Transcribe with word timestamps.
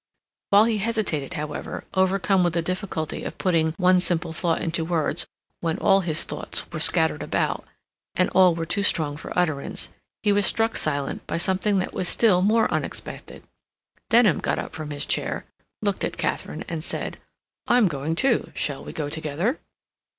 While 0.49 0.63
he 0.65 0.79
hesitated, 0.79 1.35
however, 1.35 1.83
overcome 1.93 2.43
with 2.43 2.53
the 2.53 2.63
difficulty 2.63 3.21
of 3.21 3.37
putting 3.37 3.73
one 3.73 3.99
simple 3.99 4.33
thought 4.33 4.59
into 4.59 4.83
words 4.83 5.27
when 5.59 5.77
all 5.77 5.99
his 6.01 6.23
thoughts 6.23 6.67
were 6.71 6.79
scattered 6.79 7.21
about, 7.21 7.65
and 8.15 8.27
all 8.31 8.55
were 8.55 8.65
too 8.65 8.81
strong 8.81 9.15
for 9.15 9.31
utterance, 9.37 9.89
he 10.23 10.31
was 10.31 10.47
struck 10.47 10.75
silent 10.75 11.27
by 11.27 11.37
something 11.37 11.77
that 11.77 11.93
was 11.93 12.09
still 12.09 12.41
more 12.41 12.67
unexpected. 12.73 13.43
Denham 14.09 14.39
got 14.39 14.57
up 14.57 14.73
from 14.73 14.89
his 14.89 15.05
chair, 15.05 15.45
looked 15.83 16.03
at 16.03 16.17
Katharine, 16.17 16.65
and 16.67 16.83
said: 16.83 17.19
"I'm 17.67 17.87
going, 17.87 18.15
too. 18.15 18.51
Shall 18.55 18.83
we 18.83 18.93
go 18.93 19.07
together?" 19.07 19.59